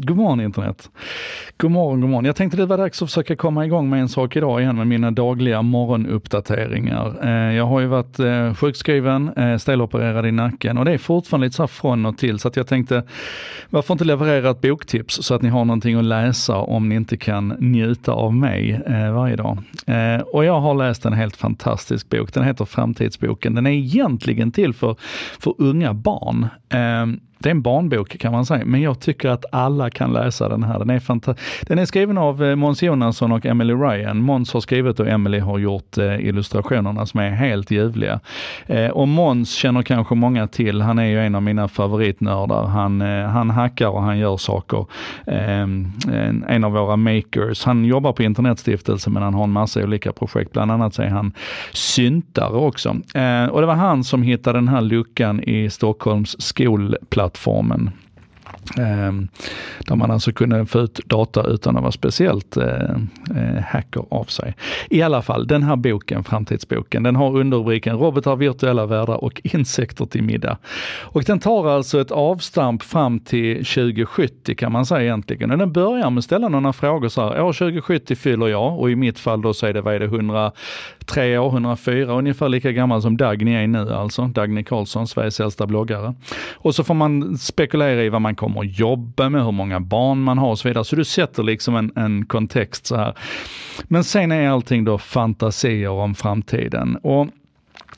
[0.00, 0.90] God morgon internet.
[1.56, 2.24] God morgon, god morgon.
[2.24, 4.86] Jag tänkte det var dags att försöka komma igång med en sak idag igen med
[4.86, 7.16] mina dagliga morgonuppdateringar.
[7.22, 11.46] Eh, jag har ju varit eh, sjukskriven, eh, stelopererad i nacken och det är fortfarande
[11.46, 13.02] lite så här från och till så att jag tänkte
[13.70, 17.16] varför inte leverera ett boktips så att ni har någonting att läsa om ni inte
[17.16, 18.80] kan njuta av mig
[19.12, 19.58] varje dag.
[20.32, 22.34] Och jag har läst en helt fantastisk bok.
[22.34, 23.54] Den heter Framtidsboken.
[23.54, 24.96] Den är egentligen till för,
[25.38, 26.48] för unga barn.
[27.44, 30.62] Det är en barnbok kan man säga, men jag tycker att alla kan läsa den
[30.62, 30.78] här.
[30.78, 34.22] Den är, fanta- den är skriven av eh, Måns Jonasson och Emily Ryan.
[34.22, 38.20] Måns har skrivit och Emily har gjort eh, illustrationerna som är helt ljuvliga.
[38.66, 40.80] Eh, och Måns känner kanske många till.
[40.80, 42.64] Han är ju en av mina favoritnördar.
[42.64, 44.86] Han, han hackar och han gör saker.
[45.26, 45.92] Ehm,
[46.48, 47.64] en, av våra makers.
[47.64, 50.52] Han jobbar på Internetstiftelsen men han har en massa olika projekt.
[50.52, 51.32] Bland annat så är han
[51.72, 52.90] syntare också.
[53.50, 57.90] Och det var han som hittade den här luckan i Stockholms skolplattformen.
[58.78, 59.28] Ehm,
[59.86, 62.66] där man alltså kunde få ut data utan att vara speciellt eh,
[63.36, 64.54] eh, hacker av sig.
[64.90, 70.06] I alla fall, den här boken, Framtidsboken, den har underrubriken Robotar, virtuella världar och insekter
[70.06, 70.58] till middag.
[71.02, 75.50] Och den tar alltså ett avstamp fram till 2070 kan man säga egentligen.
[75.50, 78.90] Och den börjar med att ställa några frågor så här, år 2070 fyller jag och
[78.90, 82.72] i mitt fall då så är det, vad är det, 103 år, 104, ungefär lika
[82.72, 86.14] gammal som Dagny är nu alltså, Dagny Karlsson, Sveriges äldsta bloggare.
[86.52, 90.22] Och så får man spekulera i vad man kommer att jobba med, hur många barn
[90.22, 90.84] man har och så vidare.
[90.84, 93.14] Så du sätter liksom en, en kontext så här.
[93.84, 96.96] Men sen är allting då fantasier om framtiden.
[96.96, 97.28] Och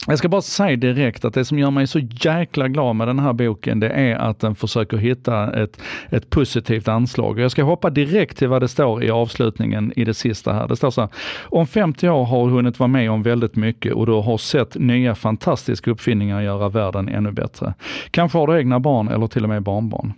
[0.08, 3.18] jag ska bara säga direkt att det som gör mig så jäkla glad med den
[3.18, 7.38] här boken, det är att den försöker hitta ett, ett positivt anslag.
[7.38, 10.68] Jag ska hoppa direkt till vad det står i avslutningen i det sista här.
[10.68, 11.10] Det står så här,
[11.42, 14.74] om 50 år har du hunnit vara med om väldigt mycket och du har sett
[14.74, 17.74] nya fantastiska uppfinningar göra världen ännu bättre.
[18.10, 20.12] Kanske har du egna barn eller till och med barnbarn.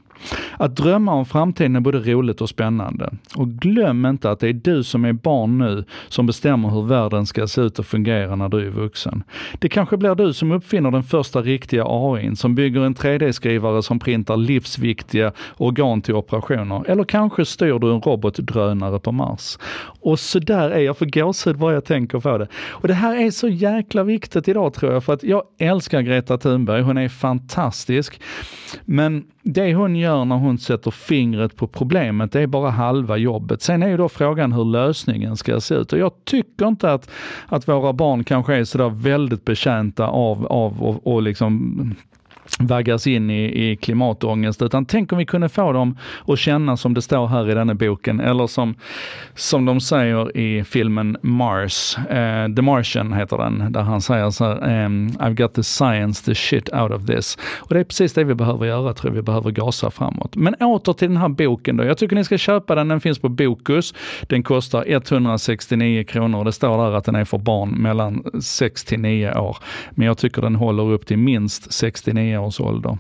[0.57, 3.11] Att drömma om framtiden är både roligt och spännande.
[3.37, 7.27] Och glöm inte att det är du som är barn nu som bestämmer hur världen
[7.27, 9.23] ska se ut och fungera när du är vuxen.
[9.59, 13.99] Det kanske blir du som uppfinner den första riktiga AIn, som bygger en 3D-skrivare som
[13.99, 16.91] printar livsviktiga organ till operationer.
[16.91, 19.59] Eller kanske styr du en robotdrönare på Mars.
[20.01, 22.49] Och så där är jag, för gåshud bara jag tänker på det.
[22.69, 26.39] Och det här är så jäkla viktigt idag tror jag, för att jag älskar Greta
[26.39, 28.21] Thunberg, hon är fantastisk.
[28.85, 33.63] Men det hon gör när hon sätter fingret på problemet, det är bara halva jobbet.
[33.63, 35.93] Sen är ju då frågan hur lösningen ska se ut.
[35.93, 37.11] Och jag tycker inte att,
[37.47, 41.95] att våra barn kanske är sådär väldigt betjänta av, av och, och liksom
[42.59, 46.95] vaggas in i, i klimatångest, utan tänk om vi kunde få dem att känna som
[46.95, 48.75] det står här i denna boken, eller som,
[49.35, 54.45] som de säger i filmen Mars, uh, The Martian heter den, där han säger så
[54.45, 57.39] här, um, I've got the science the shit out of this.
[57.59, 60.37] Och det är precis det vi behöver göra, tror jag, vi behöver gasa framåt.
[60.37, 63.19] Men åter till den här boken då, jag tycker ni ska köpa den, den finns
[63.19, 63.95] på Bokus,
[64.27, 69.01] den kostar 169 kronor, det står där att den är för barn mellan 6 till
[69.01, 69.57] 9 år.
[69.91, 72.99] Men jag tycker den håller upp till minst 69 års ålder.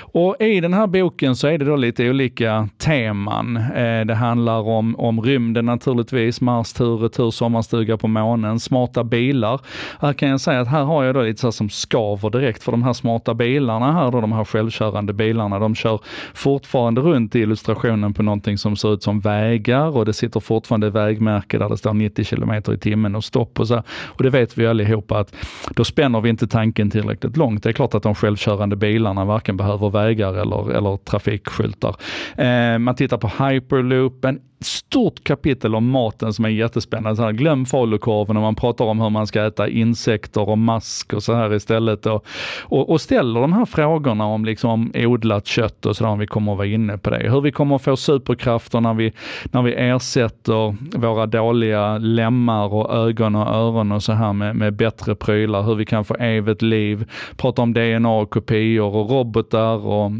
[0.00, 3.56] Och i den här boken så är det då lite olika teman.
[3.56, 9.60] Eh, det handlar om, om rymden naturligtvis, Mars tur, retur, sommarstuga på månen, smarta bilar.
[10.00, 12.72] Här kan jag säga att här har jag då lite så som skaver direkt för
[12.72, 16.00] de här smarta bilarna här då, de här självkörande bilarna, de kör
[16.34, 20.90] fortfarande runt i illustrationen på någonting som ser ut som vägar och det sitter fortfarande
[20.90, 23.82] vägmärke där det står 90 km i timmen och stopp och så.
[24.06, 25.34] Och det vet vi allihopa att
[25.74, 27.62] då spänner vi inte tanken tillräckligt långt.
[27.62, 31.96] Det är klart att de självkörande bilarna varken behöver vägar eller, eller trafikskyltar.
[32.36, 37.16] Eh, man tittar på hyperloopen, stort kapitel om maten som är jättespännande.
[37.16, 41.12] Så här, glöm falukorven och man pratar om hur man ska äta insekter och mask
[41.12, 42.06] och så här istället.
[42.06, 42.26] Och,
[42.62, 46.52] och, och ställer de här frågorna om liksom odlat kött och sådär, om vi kommer
[46.52, 47.30] att vara inne på det.
[47.30, 49.12] Hur vi kommer att få superkrafter när vi,
[49.44, 54.76] när vi ersätter våra dåliga lemmar och ögon och öron och så här med, med
[54.76, 55.62] bättre prylar.
[55.62, 57.10] Hur vi kan få evigt liv.
[57.36, 60.12] Prata om DNA och kopior och robotar och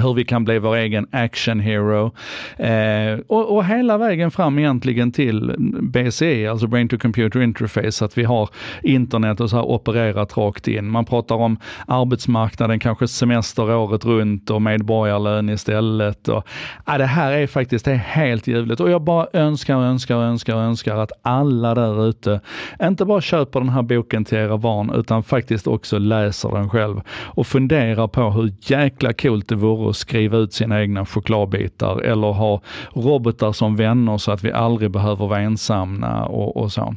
[0.00, 2.12] hur vi kan bli vår egen action hero.
[2.56, 8.18] Eh, och, och, hela vägen fram egentligen till BCE, alltså Brain to Computer Interface, att
[8.18, 8.48] vi har
[8.82, 10.90] internet och så här opererat rakt in.
[10.90, 11.56] Man pratar om
[11.86, 16.28] arbetsmarknaden, kanske semester året runt och medborgarlön istället.
[16.28, 16.48] Och,
[16.86, 20.56] ja, det här är faktiskt det är helt ljuvligt och jag bara önskar, önskar, önskar,
[20.56, 22.40] önskar att alla där ute
[22.82, 27.00] inte bara köper den här boken till era barn utan faktiskt också läser den själv
[27.10, 32.32] och funderar på hur jäkla coolt det vore och skriva ut sina egna chokladbitar eller
[32.32, 32.60] ha
[32.92, 36.94] robotar som vänner så att vi aldrig behöver vara ensamma och, och så.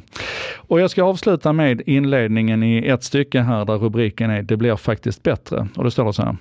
[0.56, 4.76] Och jag ska avsluta med inledningen i ett stycke här där rubriken är Det blir
[4.76, 5.68] faktiskt bättre.
[5.76, 6.36] Och det står det så här.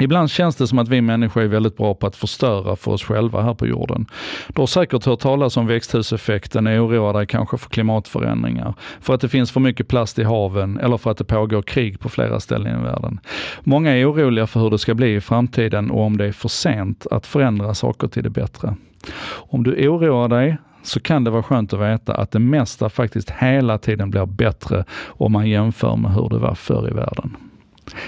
[0.00, 3.02] Ibland känns det som att vi människor är väldigt bra på att förstöra för oss
[3.02, 4.06] själva här på jorden.
[4.48, 9.20] Du har säkert hört talas om växthuseffekten och oroar dig kanske för klimatförändringar, för att
[9.20, 12.40] det finns för mycket plast i haven eller för att det pågår krig på flera
[12.40, 13.20] ställen i världen.
[13.60, 16.48] Många är oroliga för hur det ska bli i framtiden och om det är för
[16.48, 18.74] sent att förändra saker till det bättre.
[19.30, 23.30] Om du oroar dig så kan det vara skönt att veta att det mesta faktiskt
[23.30, 27.36] hela tiden blir bättre om man jämför med hur det var förr i världen.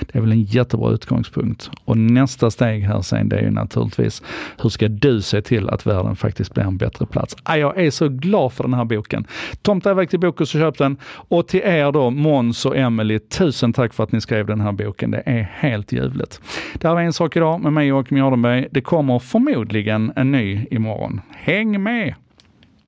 [0.00, 1.71] Det är väl en jättebra utgångspunkt.
[1.85, 4.23] Och nästa steg här sen, det är ju naturligtvis,
[4.62, 7.37] hur ska du se till att världen faktiskt blir en bättre plats?
[7.43, 9.27] Ah, jag är så glad för den här boken.
[9.62, 10.97] Tomta iväg till Bokus och köp den.
[11.05, 14.73] Och till er då, Måns och Emily, tusen tack för att ni skrev den här
[14.73, 15.11] boken.
[15.11, 16.41] Det är helt ljuvligt.
[16.75, 18.69] Det här var En sak idag med mig Joakim Jardenberg.
[18.71, 21.21] Det kommer förmodligen en ny imorgon.
[21.31, 22.15] Häng med!